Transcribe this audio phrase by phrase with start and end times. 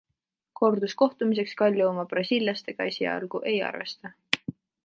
[0.59, 4.17] Korduskohtumiseks Kalju oma brasiillastega esialgu ei arvesta.